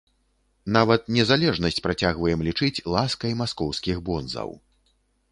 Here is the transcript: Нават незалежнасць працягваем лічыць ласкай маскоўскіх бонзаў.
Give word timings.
Нават 0.75 1.01
незалежнасць 1.17 1.83
працягваем 1.87 2.39
лічыць 2.47 2.83
ласкай 2.93 3.35
маскоўскіх 3.43 3.99
бонзаў. 4.09 4.49